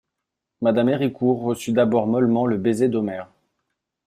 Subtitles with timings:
[0.63, 3.29] Mme Héricourt reçut d'abord mollement le baiser d'Omer.